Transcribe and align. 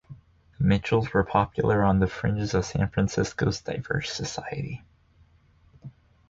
The 0.57 0.63
Mitchells 0.63 1.13
were 1.13 1.23
popular 1.23 1.83
on 1.83 1.99
the 1.99 2.07
fringes 2.07 2.55
of 2.55 2.65
San 2.65 2.89
Francisco's 2.89 3.61
diverse 3.61 4.11
society. 4.11 4.83